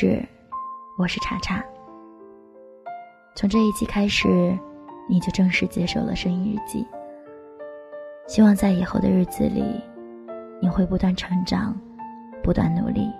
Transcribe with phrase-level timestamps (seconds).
[0.00, 0.24] 志，
[0.96, 1.60] 我是查查。
[3.34, 4.56] 从这一期开始，
[5.08, 6.86] 你就正式接受了声音日记。
[8.28, 9.64] 希望在以后的日子里，
[10.62, 11.76] 你会不断成长，
[12.44, 13.10] 不断努力，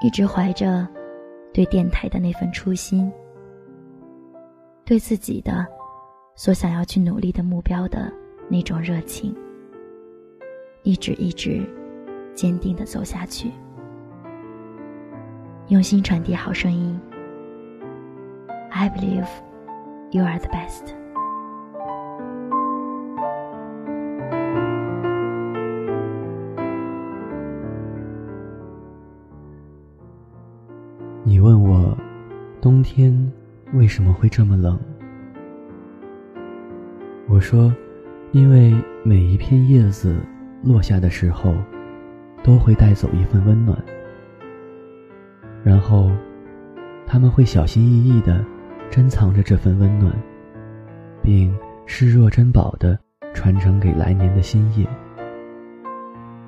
[0.00, 0.86] 一直怀着
[1.52, 3.12] 对电台的那份初心，
[4.84, 5.66] 对自己的
[6.36, 8.12] 所想要去努力的目标的
[8.48, 9.36] 那种热情，
[10.84, 11.68] 一直一直
[12.32, 13.50] 坚定的走下去。
[15.68, 16.96] 用心传递好声音。
[18.70, 19.26] I believe
[20.12, 20.94] you are the best。
[31.24, 31.98] 你问我，
[32.60, 33.32] 冬天
[33.72, 34.78] 为什么会这么冷？
[37.28, 37.74] 我说，
[38.30, 40.16] 因为每一片叶子
[40.62, 41.52] 落下的时候，
[42.44, 43.76] 都会带走一份温暖。
[45.66, 46.12] 然后，
[47.08, 48.44] 他们会小心翼翼的
[48.88, 50.14] 珍藏着这份温暖，
[51.20, 51.52] 并
[51.86, 52.96] 视若珍宝的
[53.34, 54.86] 传承给来年的新叶。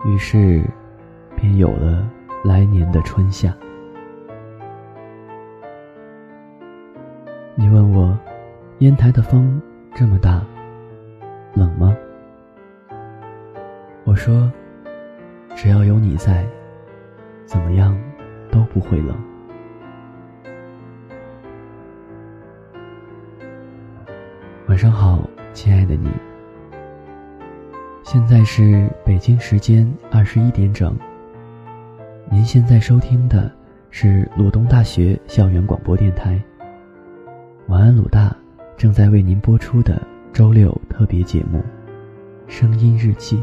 [0.07, 0.63] 于是，
[1.35, 2.09] 便有了
[2.45, 3.53] 来年的春夏。
[7.57, 8.17] 你问我，
[8.79, 9.61] 烟台的风
[9.97, 10.47] 这么大，
[11.55, 11.93] 冷吗？
[14.05, 14.49] 我说，
[15.57, 16.47] 只要有你在，
[17.47, 17.99] 怎么样？
[18.51, 19.17] 都不会冷。
[24.67, 26.11] 晚上好，亲爱的你。
[28.03, 30.97] 现在是北京时间二十一点整。
[32.31, 33.51] 您现在收听的
[33.91, 36.43] 是鲁东大学校园广播电台。
[37.69, 38.35] 晚安，鲁大
[38.77, 40.01] 正在为您播出的
[40.33, 41.59] 周六特别节目
[42.47, 43.37] 《声音日记》。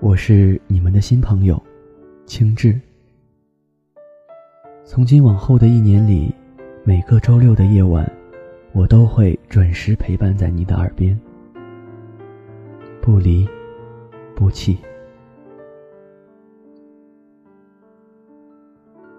[0.00, 1.60] 我是你们的新朋友。
[2.32, 2.80] 清志。
[4.86, 6.34] 从今往后的一年里，
[6.82, 8.10] 每个周六的夜晚，
[8.72, 11.14] 我都会准时陪伴在你的耳边，
[13.02, 13.46] 不离
[14.34, 14.78] 不弃。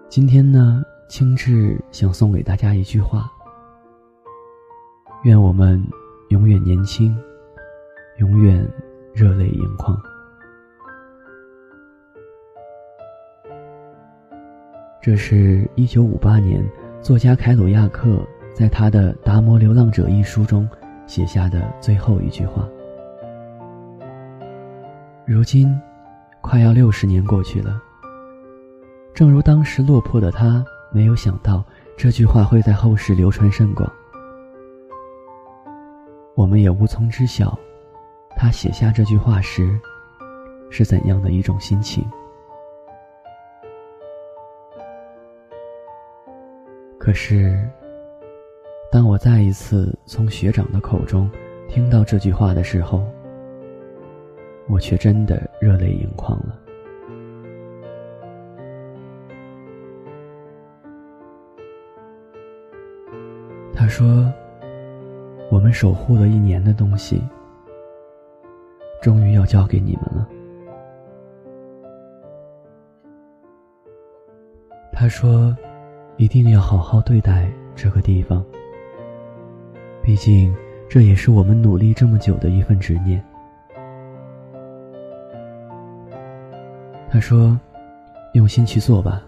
[0.08, 3.30] 今天呢，清志想送给大家一句话：
[5.22, 5.80] 愿我们
[6.30, 7.16] 永远年轻，
[8.16, 8.68] 永远
[9.14, 9.96] 热泪盈眶。
[15.04, 16.66] 这是一九五八年
[17.02, 20.66] 作家凯鲁亚克在他的《达摩流浪者》一书中
[21.06, 22.66] 写下的最后一句话。
[25.26, 25.78] 如今，
[26.40, 27.78] 快要六十年过去了。
[29.12, 31.62] 正如当时落魄的他没有想到
[31.98, 33.86] 这句话会在后世流传甚广，
[36.34, 37.58] 我们也无从知晓，
[38.38, 39.78] 他写下这句话时
[40.70, 42.02] 是怎样的一种心情。
[47.04, 47.54] 可是，
[48.90, 51.30] 当我再一次从学长的口中
[51.68, 53.04] 听到这句话的时候，
[54.70, 56.58] 我却真的热泪盈眶了。
[63.74, 64.32] 他说
[65.52, 67.22] ：“我们守护了一年的东西，
[69.02, 70.26] 终于要交给你们了。”
[74.90, 75.54] 他说。
[76.16, 78.44] 一定要好好对待这个地方，
[80.00, 80.54] 毕竟
[80.88, 83.20] 这也是我们努力这么久的一份执念。
[87.10, 87.58] 他说
[88.34, 89.24] ：“用心去做吧，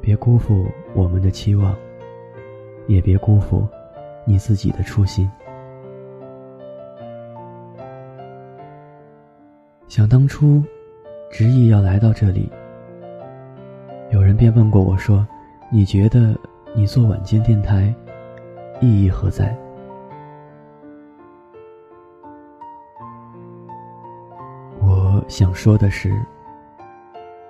[0.00, 1.74] 别辜负我们的期望，
[2.86, 3.66] 也别辜负
[4.26, 5.30] 你自己的初心。”
[9.88, 10.62] 想当初，
[11.30, 12.50] 执意要来到这里。
[14.36, 15.26] 便问过我说
[15.70, 16.34] ：“你觉得
[16.74, 17.94] 你做晚间电台
[18.80, 19.56] 意义何在？”
[24.80, 26.12] 我想说的是，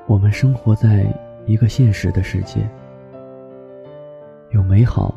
[0.07, 1.07] 我们生活在
[1.47, 2.69] 一个现实的世界，
[4.51, 5.15] 有美好，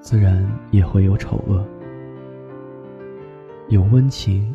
[0.00, 1.62] 自然也会有丑恶；
[3.68, 4.54] 有温情，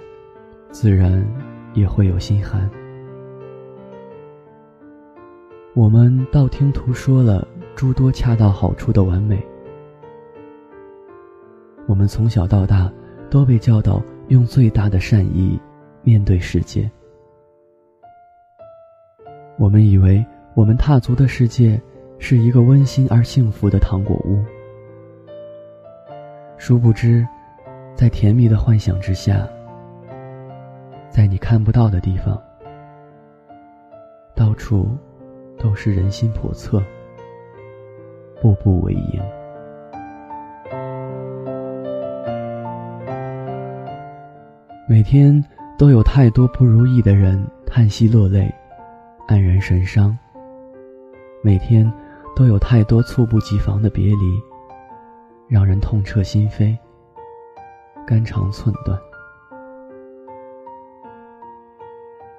[0.72, 1.24] 自然
[1.74, 2.70] 也会有心寒。
[5.78, 9.40] 我们道听途说了诸多恰到好处的完美。
[11.88, 12.92] 我们从小到大
[13.30, 15.62] 都被教导用最大的善意
[16.02, 16.90] 面对世界。
[19.60, 20.26] 我们以为
[20.56, 21.80] 我们踏足的世界
[22.18, 24.44] 是一个温馨而幸福的糖果屋。
[26.58, 27.24] 殊不知，
[27.94, 29.48] 在甜蜜的幻想之下，
[31.08, 32.36] 在你看不到的地方。
[34.34, 34.98] 到处
[35.60, 36.82] 都是人心叵测，
[38.42, 39.22] 步步为营。
[44.90, 45.44] 每天
[45.78, 48.54] 都有太多不如意的人叹息落泪，
[49.28, 50.18] 黯然神伤。
[51.44, 51.92] 每天
[52.36, 54.42] 都有太多猝不及防的别离，
[55.48, 56.78] 让人痛彻心扉，
[58.06, 58.98] 肝肠寸断。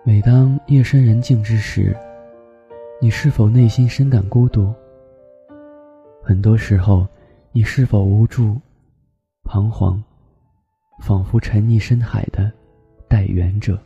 [0.02, 1.94] 每当夜深人静之时，
[3.00, 4.74] 你是否内心深感孤独？
[6.20, 7.06] 很多时候，
[7.52, 8.56] 你是否无助、
[9.44, 10.02] 彷徨，
[11.00, 12.50] 仿佛沉溺深海的
[13.06, 13.78] 待援者？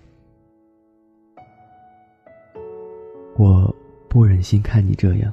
[3.36, 3.74] 我
[4.08, 5.30] 不忍心看你这样。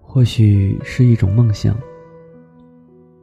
[0.00, 1.78] 或许是一种梦想，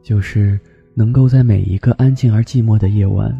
[0.00, 0.58] 就是。
[0.98, 3.30] 能够在每一个安静而寂寞的夜晚，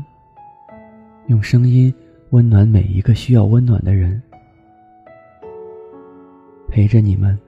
[1.29, 1.91] 用声音
[2.37, 4.21] 温暖每一个需要温暖的人，
[6.69, 7.39] 陪着你们，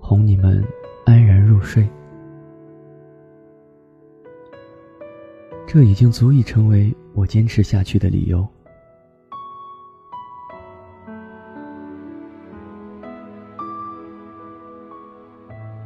[0.00, 0.64] 哄你们
[1.04, 1.86] 安然入睡，
[5.66, 8.48] 这已经足以成为我坚持下去的理由。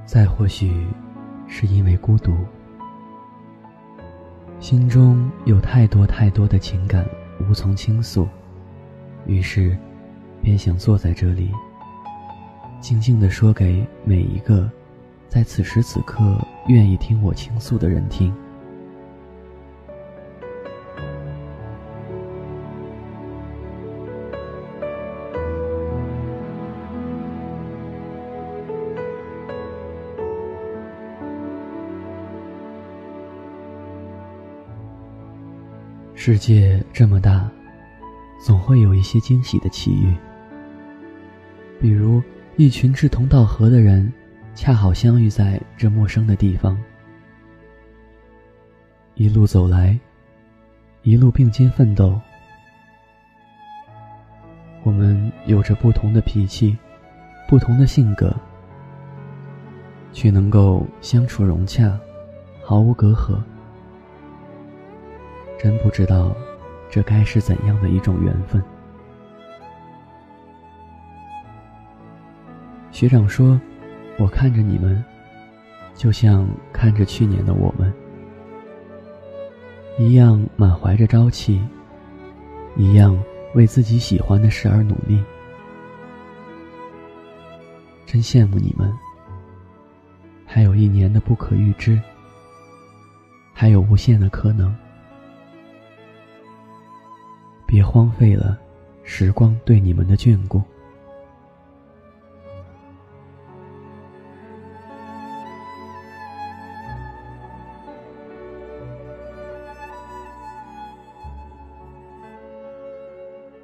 [0.05, 0.87] 再或许，
[1.49, 2.37] 是因为孤独。
[4.61, 7.05] 心中有太多太多的情感
[7.49, 8.29] 无从倾诉，
[9.27, 9.77] 于是，
[10.43, 11.51] 便想坐在这里，
[12.81, 14.71] 静静地说给每一个
[15.29, 18.35] 在此时此刻愿意听我倾诉的人听。
[36.21, 37.49] 世界这么大，
[38.45, 40.13] 总会有一些惊喜的奇遇。
[41.81, 42.21] 比如，
[42.57, 44.13] 一群志同道合的人，
[44.53, 46.77] 恰好相遇在这陌生的地方，
[49.15, 49.97] 一路走来，
[51.03, 52.21] 一路并肩奋斗。
[54.83, 56.77] 我们有着不同的脾气，
[57.49, 58.35] 不同的性格，
[60.13, 61.97] 却能够相处融洽，
[62.61, 63.41] 毫无隔阂。
[65.59, 66.35] 真不知道，
[66.89, 68.63] 这该是怎样的一种缘分。
[72.93, 73.61] 学长说
[74.19, 75.05] ：“我看着你们，
[75.95, 77.93] 就像看着去年的我们，
[79.99, 81.61] 一样满怀着朝气，
[82.77, 83.21] 一样
[83.55, 85.23] 为自己喜欢的事而努力。
[88.07, 88.93] 真羡慕你们，
[90.47, 92.01] 还有一年的不可预知，
[93.53, 94.75] 还有无限的可能。”
[97.79, 98.59] 别荒废了
[99.05, 100.61] 时光对你们的眷顾。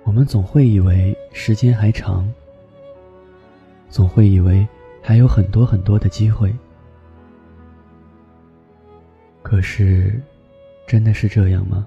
[0.04, 2.32] 我们总会以为时间还长，
[3.88, 4.64] 总会以为
[5.02, 6.54] 还有很多很多的机会。
[9.42, 10.22] 可是，
[10.86, 11.84] 真的是这样吗？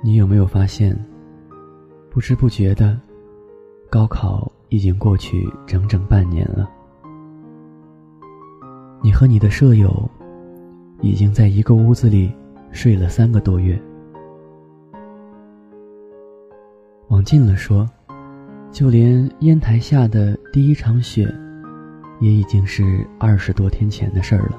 [0.00, 0.96] 你有没有发现，
[2.08, 2.98] 不知不觉的，
[3.90, 6.70] 高考已经过去整整半年了。
[9.02, 10.08] 你和你的舍友，
[11.00, 12.32] 已经在一个屋子里
[12.70, 13.80] 睡了三个多月。
[17.08, 17.84] 往近了说，
[18.70, 21.28] 就连烟台下的第一场雪，
[22.20, 24.58] 也已经是二十多天前的事儿了。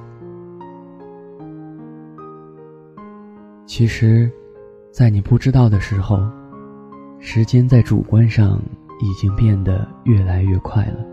[3.65, 4.29] 其实。
[5.00, 6.20] 在你不知道的时候，
[7.20, 8.62] 时间在主观上
[9.00, 11.06] 已经变得越来越快了。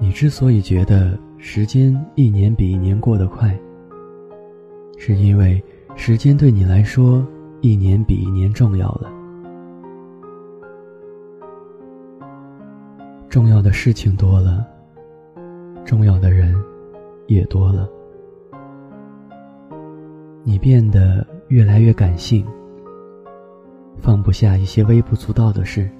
[0.00, 3.54] 你之所以觉得时间一年比一年过得快，
[4.96, 5.62] 是因为
[5.96, 7.22] 时间对你来说
[7.60, 9.12] 一年比一年重要了。
[13.34, 14.64] 重要的事情多了，
[15.84, 16.54] 重要的人
[17.26, 17.90] 也多了。
[20.44, 22.46] 你变得越来越感性，
[23.96, 25.90] 放不下一些微不足道的事。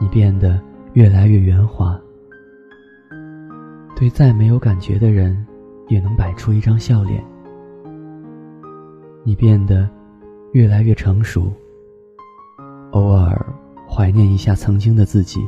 [0.00, 0.60] 你变得
[0.94, 1.96] 越来越圆滑，
[3.94, 5.46] 对再没有感觉的人
[5.86, 7.24] 也能摆出一张笑脸。
[9.22, 9.88] 你变得
[10.54, 11.52] 越来越成熟，
[14.00, 15.46] 怀念一下曾经的自己。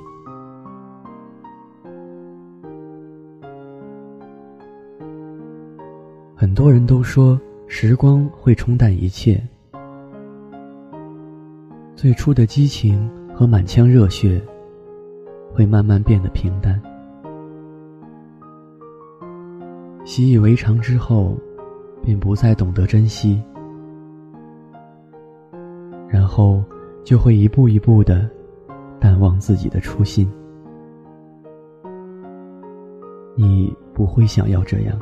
[6.37, 9.42] 很多人都说，时光会冲淡一切，
[11.97, 14.38] 最初的激情和满腔热血
[15.54, 16.78] 会慢慢变得平淡。
[20.04, 21.38] 习以为常之后，
[22.02, 23.42] 便不再懂得珍惜，
[26.06, 26.62] 然后
[27.02, 28.28] 就会一步一步的
[29.02, 30.30] 淡忘自己的初心。
[33.35, 34.97] 你不会想要这样，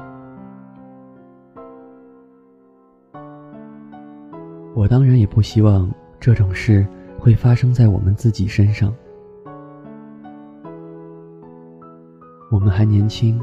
[4.75, 6.87] 我当然也不希望这种事
[7.19, 8.91] 会发生在我们自己身上。
[12.51, 13.39] 我们还年轻。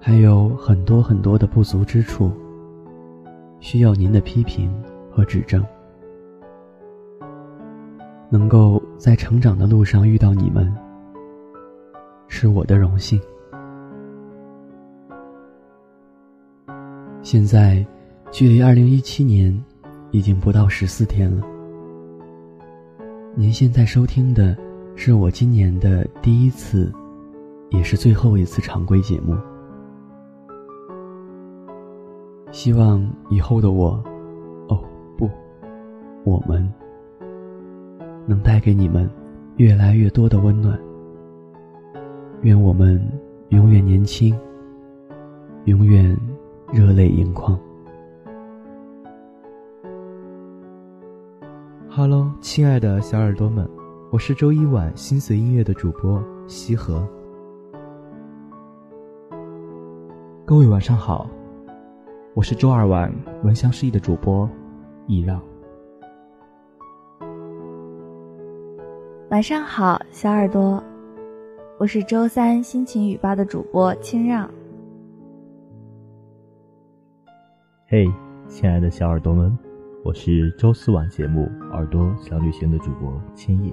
[0.00, 2.32] 还有很多很多的不足之处，
[3.60, 4.72] 需要您的批评
[5.10, 5.64] 和指正。
[8.32, 10.74] 能够在成长的路上遇到你们，
[12.28, 13.20] 是我的荣幸。
[17.20, 17.86] 现在，
[18.30, 19.54] 距离二零一七年
[20.12, 21.46] 已经不到十四天了。
[23.34, 24.56] 您现在收听的
[24.96, 26.90] 是我今年的第一次，
[27.68, 29.36] 也是最后一次常规节目。
[32.50, 34.02] 希望以后的我，
[34.68, 34.82] 哦
[35.18, 35.28] 不，
[36.24, 36.66] 我们
[38.26, 39.08] 能带给你们
[39.56, 40.78] 越来越多的温暖。
[42.42, 43.00] 愿我们
[43.48, 44.36] 永远年轻，
[45.64, 46.16] 永远
[46.72, 47.58] 热泪盈眶。
[51.88, 53.68] Hello，亲爱的小耳朵们，
[54.10, 57.06] 我是周一晚心随音乐的主播西河。
[60.44, 61.28] 各位晚上好。
[62.34, 63.12] 我是周二晚
[63.42, 64.48] 闻香识意的主播
[65.06, 65.51] 易让。
[69.32, 70.84] 晚上好，小耳朵，
[71.78, 74.46] 我是周三心情语吧的主播清让。
[77.86, 78.06] 嘿，
[78.46, 79.58] 亲爱的小耳朵们，
[80.04, 83.72] 我是周四晚节目《耳朵小旅行》的主播千叶。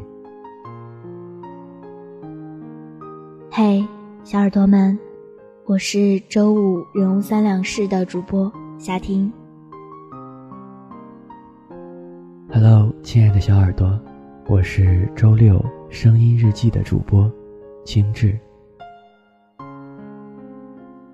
[3.51, 3.85] 嘿，
[4.23, 4.97] 小耳朵们。
[5.65, 9.29] 我是周五人物三两事的主播夏婷。
[12.49, 13.99] Hello，亲爱的小耳朵，
[14.49, 17.31] 我是周六声音日记的主播
[17.85, 18.35] 清志。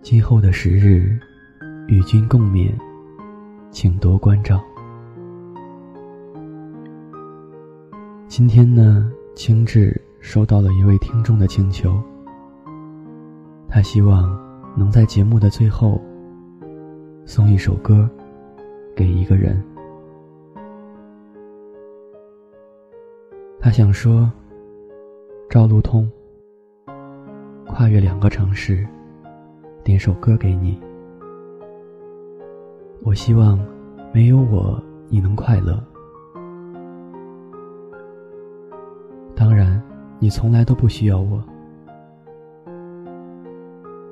[0.01, 1.19] 今后的时日，
[1.89, 2.71] 与君共勉，
[3.71, 4.63] 请多关照。
[8.29, 12.01] 今天呢，清志收到了一位听众的请求，
[13.67, 14.33] 他希望。
[14.77, 16.01] 能在节目的最后
[17.25, 18.09] 送一首歌
[18.93, 19.61] 给一个人，
[23.65, 24.31] 他想说
[25.49, 26.07] ：“赵路通，
[27.65, 28.87] 跨越两个城市，
[29.83, 30.79] 点首歌给你。
[33.01, 33.59] 我希望
[34.13, 34.79] 没有我
[35.09, 35.83] 你能快乐。
[39.35, 39.81] 当然，
[40.19, 41.43] 你从来都不需要我。”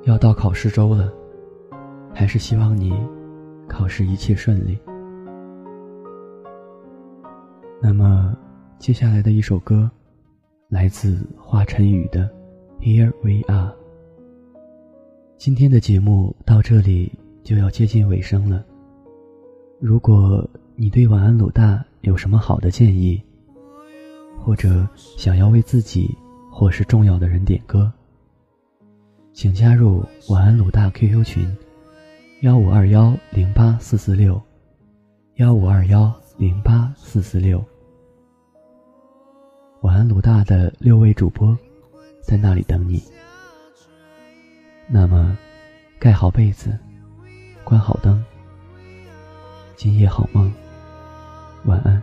[0.02, 1.12] 要到考试周了，
[2.12, 2.92] 还是希望你
[3.68, 4.76] 考试一切顺利。
[8.84, 9.90] 接下来的一首歌，
[10.68, 12.30] 来自华晨宇的
[12.82, 13.70] 《Here We Are》。
[15.38, 17.10] 今天的节目到这里
[17.42, 18.62] 就要接近尾声了。
[19.80, 23.18] 如果你对晚安鲁大有什么好的建议，
[24.38, 24.86] 或者
[25.16, 26.14] 想要为自己
[26.52, 27.90] 或是重要的人点歌。
[29.32, 31.56] 请加入晚安鲁大 QQ 群，
[32.42, 34.38] 幺五二幺零八四四六，
[35.36, 37.64] 幺五二幺零八四四六。
[39.84, 41.54] 晚安鲁大的六位主播
[42.22, 43.02] 在那里等你。
[44.88, 45.36] 那么，
[45.98, 46.78] 盖好被子，
[47.64, 48.24] 关好灯，
[49.76, 50.50] 今夜好梦，
[51.66, 52.02] 晚安。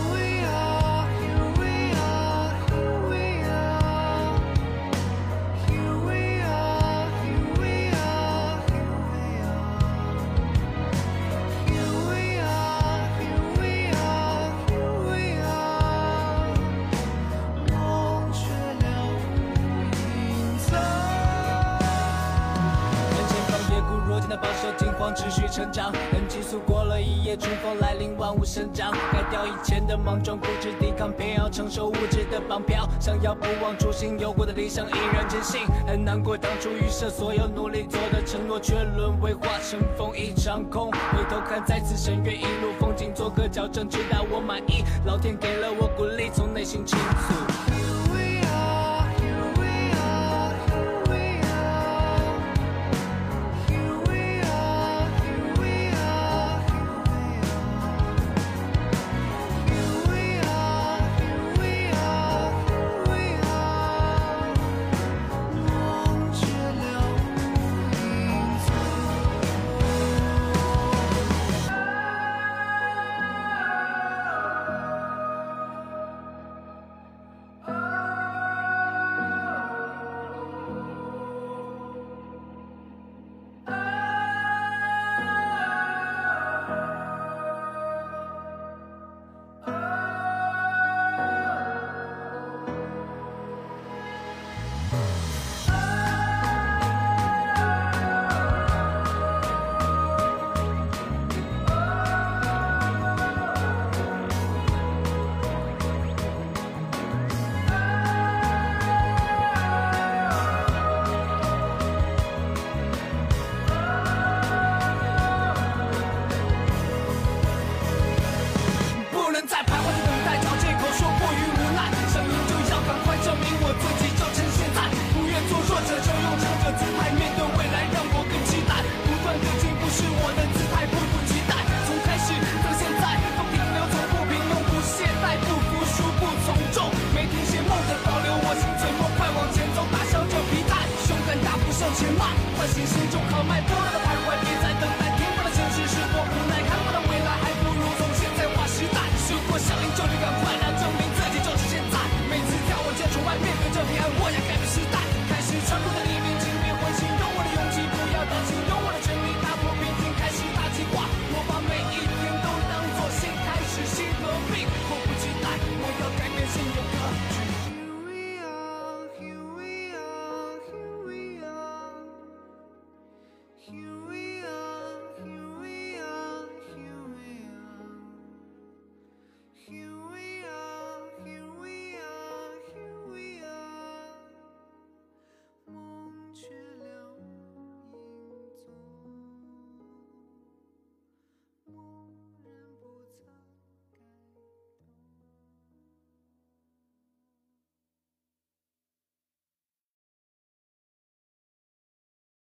[28.21, 28.91] 万物生长。
[29.11, 32.87] 改掉以前的莽撞，固执抵抗，偏要承受物质的绑票。
[32.99, 35.61] 想要不忘初心，有过的理想依然坚信。
[35.87, 40.91] 很难过当初预设所有努力做的承诺，却沦为化成风一场空。
[40.91, 44.83] 回头看再次审阅，一路风景做个矫正，直到我满意。
[45.03, 47.70] 老天给了我鼓励，从内心倾诉。